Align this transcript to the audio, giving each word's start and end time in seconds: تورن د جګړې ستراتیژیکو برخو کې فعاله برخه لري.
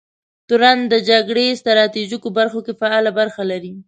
تورن 0.47 0.79
د 0.91 0.93
جګړې 1.09 1.45
ستراتیژیکو 1.61 2.27
برخو 2.37 2.59
کې 2.65 2.73
فعاله 2.79 3.11
برخه 3.19 3.43
لري. 3.51 3.73